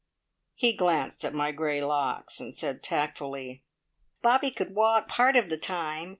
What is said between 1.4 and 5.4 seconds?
grey locks, and said tactfully: "Bobby could walk part